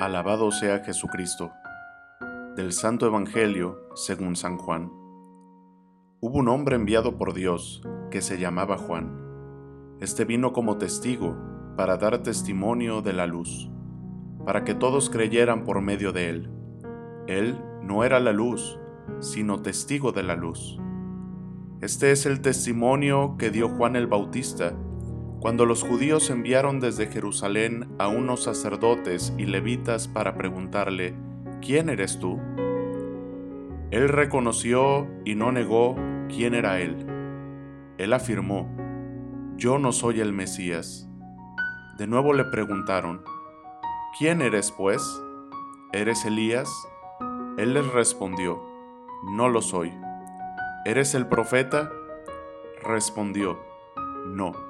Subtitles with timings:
[0.00, 1.52] Alabado sea Jesucristo.
[2.56, 4.90] Del Santo Evangelio según San Juan.
[6.20, 9.14] Hubo un hombre enviado por Dios que se llamaba Juan.
[10.00, 11.36] Este vino como testigo
[11.76, 13.70] para dar testimonio de la luz,
[14.46, 16.50] para que todos creyeran por medio de él.
[17.26, 18.80] Él no era la luz,
[19.18, 20.78] sino testigo de la luz.
[21.82, 24.72] Este es el testimonio que dio Juan el Bautista
[25.40, 31.14] cuando los judíos enviaron desde Jerusalén a unos sacerdotes y levitas para preguntarle,
[31.62, 32.38] ¿quién eres tú?
[33.90, 35.96] Él reconoció y no negó
[36.28, 37.06] quién era él.
[37.96, 38.68] Él afirmó,
[39.56, 41.08] yo no soy el Mesías.
[41.96, 43.22] De nuevo le preguntaron,
[44.18, 45.02] ¿quién eres pues?
[45.92, 46.68] ¿Eres Elías?
[47.56, 48.62] Él les respondió,
[49.32, 49.90] no lo soy.
[50.84, 51.90] ¿Eres el profeta?
[52.82, 53.58] Respondió,
[54.26, 54.69] no.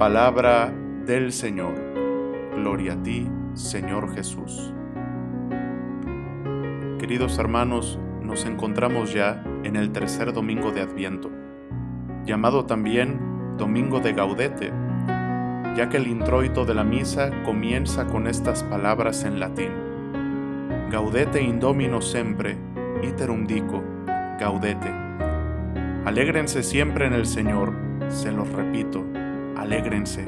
[0.00, 0.72] Palabra
[1.04, 1.74] del Señor.
[2.56, 4.72] Gloria a ti, Señor Jesús.
[6.98, 11.30] Queridos hermanos, nos encontramos ya en el tercer domingo de Adviento,
[12.24, 13.20] llamado también
[13.58, 14.72] Domingo de Gaudete,
[15.76, 19.72] ya que el introito de la misa comienza con estas palabras en latín.
[20.90, 22.56] Gaudete indomino sempre,
[23.02, 23.84] iterum dico,
[24.40, 24.90] gaudete.
[26.06, 27.74] Alégrense siempre en el Señor,
[28.08, 29.04] se los repito,
[29.60, 30.24] alégrense.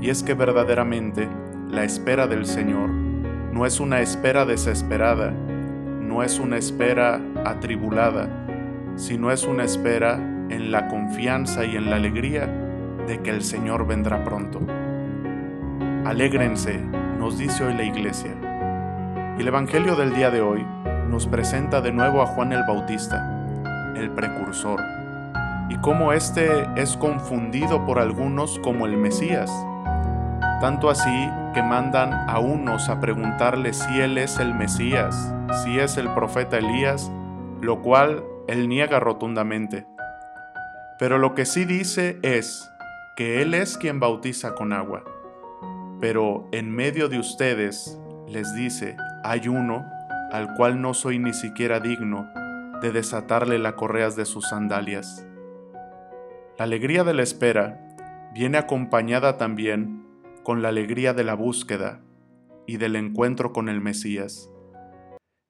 [0.00, 1.28] Y es que verdaderamente
[1.70, 8.28] la espera del Señor no es una espera desesperada, no es una espera atribulada,
[8.96, 10.14] sino es una espera
[10.50, 12.46] en la confianza y en la alegría
[13.06, 14.60] de que el Señor vendrá pronto.
[16.04, 16.80] Alégrense,
[17.18, 18.32] nos dice hoy la iglesia.
[19.38, 20.64] Y el Evangelio del día de hoy
[21.08, 24.95] nos presenta de nuevo a Juan el Bautista, el precursor
[25.68, 29.50] y cómo éste es confundido por algunos como el Mesías.
[30.60, 35.96] Tanto así que mandan a unos a preguntarle si él es el Mesías, si es
[35.96, 37.10] el profeta Elías,
[37.60, 39.86] lo cual él niega rotundamente.
[40.98, 42.70] Pero lo que sí dice es
[43.16, 45.04] que él es quien bautiza con agua.
[46.00, 47.98] Pero en medio de ustedes,
[48.28, 49.84] les dice, hay uno
[50.32, 52.28] al cual no soy ni siquiera digno
[52.80, 55.26] de desatarle las correas de sus sandalias.
[56.58, 57.96] La alegría de la espera
[58.32, 60.06] viene acompañada también
[60.42, 62.00] con la alegría de la búsqueda
[62.66, 64.50] y del encuentro con el Mesías,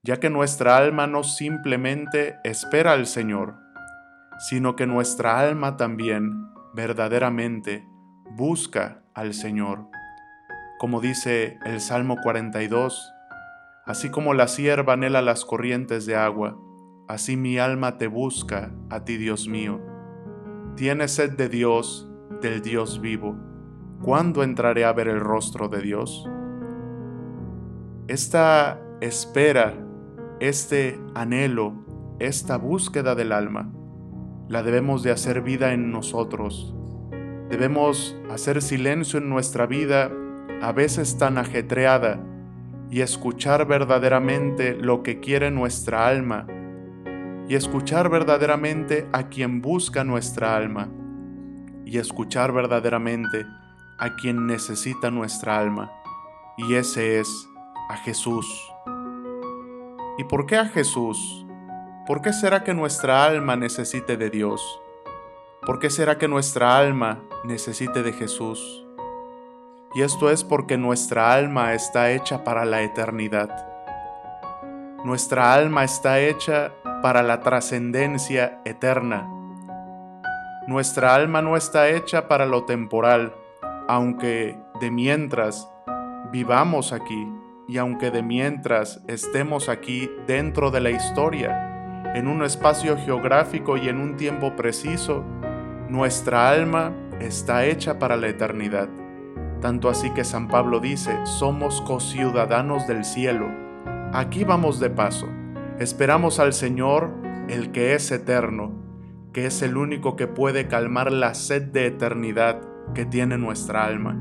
[0.03, 3.55] ya que nuestra alma no simplemente espera al Señor,
[4.49, 7.87] sino que nuestra alma también verdaderamente
[8.33, 9.87] busca al Señor.
[10.81, 13.13] Como dice el Salmo 42,
[13.85, 16.59] así como la sierva anhela las corrientes de agua,
[17.07, 19.96] así mi alma te busca a ti, Dios mío.
[20.77, 22.07] Tiene sed de Dios,
[22.43, 23.35] del Dios vivo.
[24.03, 26.29] ¿Cuándo entraré a ver el rostro de Dios?
[28.09, 29.73] Esta espera,
[30.39, 31.73] este anhelo,
[32.19, 33.73] esta búsqueda del alma,
[34.51, 36.75] la debemos de hacer vida en nosotros.
[37.49, 40.11] Debemos hacer silencio en nuestra vida,
[40.61, 42.21] a veces tan ajetreada,
[42.91, 46.47] y escuchar verdaderamente lo que quiere nuestra alma
[47.49, 50.89] y escuchar verdaderamente a quien busca nuestra alma
[51.85, 53.47] y escuchar verdaderamente
[53.99, 55.93] a quien necesita nuestra alma
[56.57, 57.49] y ese es
[57.89, 58.47] a Jesús.
[60.19, 61.47] ¿Y por qué a Jesús?
[62.07, 64.81] ¿Por qué será que nuestra alma necesite de Dios?
[65.65, 68.85] ¿Por qué será que nuestra alma necesite de Jesús?
[69.95, 73.67] Y esto es porque nuestra alma está hecha para la eternidad.
[75.05, 76.73] Nuestra alma está hecha
[77.07, 79.31] para la trascendencia eterna.
[80.67, 83.33] Nuestra alma no está hecha para lo temporal,
[83.87, 85.71] aunque de mientras
[86.33, 87.33] vivamos aquí
[87.69, 93.89] y aunque de mientras estemos aquí dentro de la historia, en un espacio geográfico y
[93.89, 95.23] en un tiempo preciso,
[95.89, 98.89] nuestra alma está hecha para la eternidad.
[99.61, 103.47] Tanto así que San Pablo dice, somos cociudadanos del cielo.
[104.13, 105.29] Aquí vamos de paso.
[105.79, 107.11] Esperamos al Señor,
[107.49, 108.73] el que es eterno,
[109.35, 112.63] que es el único que puede calmar la sed de eternidad
[112.95, 114.17] que tiene nuestra alma.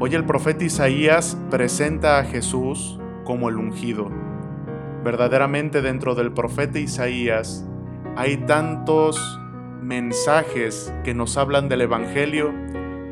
[0.00, 4.10] Hoy el profeta Isaías presenta a Jesús como el ungido.
[5.04, 7.64] Verdaderamente dentro del profeta Isaías
[8.16, 9.40] hay tantos
[9.80, 12.52] mensajes que nos hablan del Evangelio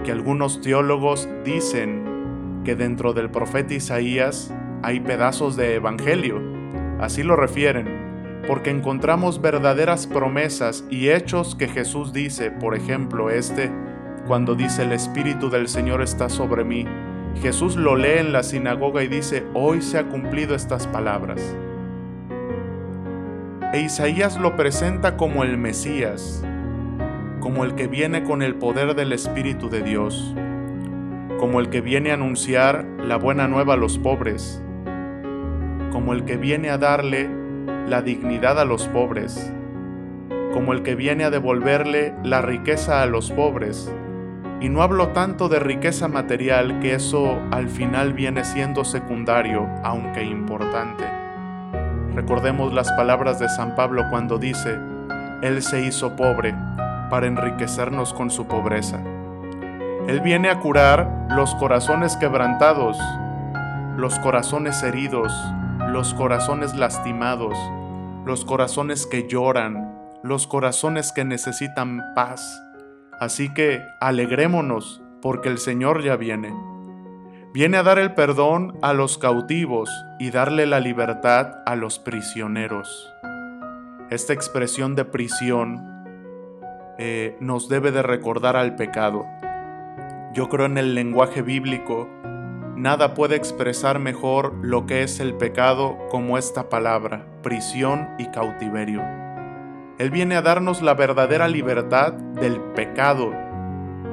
[0.02, 4.52] que algunos teólogos dicen que dentro del profeta Isaías
[4.82, 6.53] hay pedazos de Evangelio.
[7.04, 13.70] Así lo refieren, porque encontramos verdaderas promesas y hechos que Jesús dice, por ejemplo, este
[14.26, 16.86] cuando dice el Espíritu del Señor está sobre mí,
[17.42, 21.54] Jesús lo lee en la sinagoga y dice, hoy se ha cumplido estas palabras.
[23.74, 26.42] E Isaías lo presenta como el Mesías,
[27.40, 30.34] como el que viene con el poder del Espíritu de Dios,
[31.38, 34.63] como el que viene a anunciar la buena nueva a los pobres,
[35.94, 37.30] como el que viene a darle
[37.86, 39.52] la dignidad a los pobres,
[40.52, 43.92] como el que viene a devolverle la riqueza a los pobres,
[44.60, 50.24] y no hablo tanto de riqueza material, que eso al final viene siendo secundario, aunque
[50.24, 51.04] importante.
[52.12, 54.76] Recordemos las palabras de San Pablo cuando dice,
[55.42, 56.56] Él se hizo pobre
[57.08, 58.98] para enriquecernos con su pobreza.
[60.08, 62.98] Él viene a curar los corazones quebrantados,
[63.96, 65.32] los corazones heridos,
[65.94, 67.56] los corazones lastimados,
[68.26, 72.60] los corazones que lloran, los corazones que necesitan paz
[73.20, 76.52] Así que alegrémonos, porque el Señor ya viene.
[77.52, 79.88] Viene a dar el perdón a los cautivos
[80.18, 83.08] y darle la libertad a los prisioneros.
[84.10, 85.80] Esta expresión de prisión
[86.98, 89.24] eh, nos debe de recordar al pecado.
[90.32, 92.08] Yo creo en el lenguaje bíblico,
[92.76, 99.02] nada puede expresar mejor lo que es el pecado como esta palabra, prisión y cautiverio.
[99.98, 103.32] Él viene a darnos la verdadera libertad del pecado.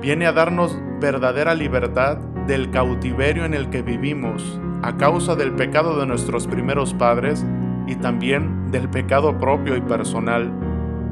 [0.02, 6.00] Viene a darnos verdadera libertad del cautiverio en el que vivimos a causa del pecado
[6.00, 7.46] de nuestros primeros padres
[7.88, 10.52] y también del pecado propio y personal.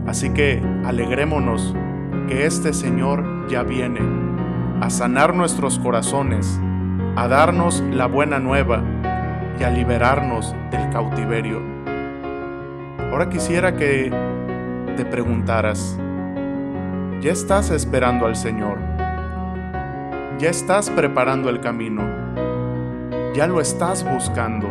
[0.06, 1.76] Así que alegrémonos
[2.28, 4.02] que este Señor ya viene
[4.82, 6.60] a sanar nuestros corazones,
[7.16, 8.84] a darnos la buena nueva
[9.60, 11.62] y a liberarnos del cautiverio.
[13.12, 14.12] Ahora quisiera que
[14.96, 15.98] te preguntaras,
[17.22, 18.78] ¿ya estás esperando al Señor?
[20.38, 22.04] ¿Ya estás preparando el camino?
[23.34, 24.70] ¿Ya lo estás buscando?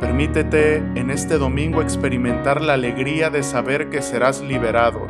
[0.00, 5.06] Permítete en este domingo experimentar la alegría de saber que serás liberado,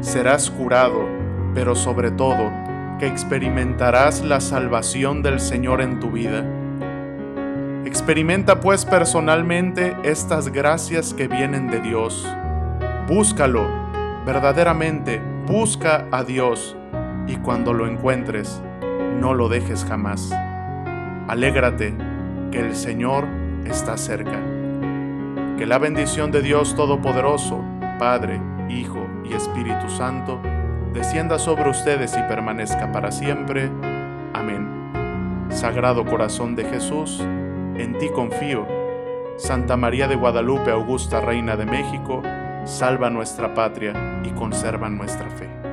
[0.00, 1.06] serás curado,
[1.54, 2.63] pero sobre todo
[2.98, 6.44] que experimentarás la salvación del Señor en tu vida.
[7.84, 12.26] Experimenta pues personalmente estas gracias que vienen de Dios
[13.06, 13.68] Búscalo,
[14.24, 16.74] verdaderamente, busca a Dios
[17.26, 18.62] y cuando lo encuentres,
[19.20, 20.32] no lo dejes jamás.
[21.28, 21.94] Alégrate
[22.50, 23.26] que el Señor
[23.66, 24.40] está cerca.
[25.58, 27.62] Que la bendición de Dios Todopoderoso,
[27.98, 30.40] Padre, Hijo y Espíritu Santo,
[30.94, 33.68] descienda sobre ustedes y permanezca para siempre.
[34.32, 35.48] Amén.
[35.50, 38.66] Sagrado Corazón de Jesús, en ti confío.
[39.36, 42.22] Santa María de Guadalupe, Augusta Reina de México,
[42.64, 45.63] salva nuestra patria y conserva nuestra fe.